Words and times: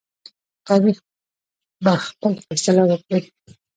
تاریخ 0.67 0.97
به 1.83 1.93
خپل 2.05 2.33
فیصله 2.47 2.81
وکړي. 2.89 3.21